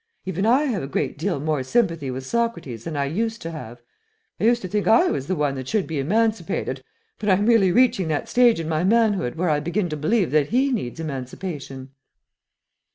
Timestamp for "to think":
4.63-4.87